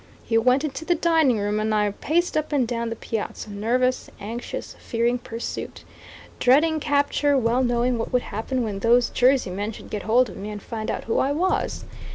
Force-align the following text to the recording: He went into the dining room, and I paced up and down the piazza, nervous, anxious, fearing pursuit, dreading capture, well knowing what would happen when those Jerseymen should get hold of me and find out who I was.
He 0.23 0.35
went 0.35 0.63
into 0.63 0.83
the 0.83 0.95
dining 0.95 1.37
room, 1.37 1.59
and 1.59 1.75
I 1.75 1.91
paced 1.91 2.35
up 2.35 2.51
and 2.51 2.67
down 2.67 2.89
the 2.89 2.95
piazza, 2.95 3.51
nervous, 3.51 4.09
anxious, 4.19 4.75
fearing 4.79 5.19
pursuit, 5.19 5.83
dreading 6.39 6.79
capture, 6.79 7.37
well 7.37 7.63
knowing 7.63 7.99
what 7.99 8.11
would 8.11 8.23
happen 8.23 8.63
when 8.63 8.79
those 8.79 9.11
Jerseymen 9.11 9.73
should 9.75 9.91
get 9.91 10.01
hold 10.01 10.27
of 10.27 10.37
me 10.37 10.49
and 10.49 10.59
find 10.59 10.89
out 10.89 11.03
who 11.03 11.19
I 11.19 11.31
was. 11.33 11.85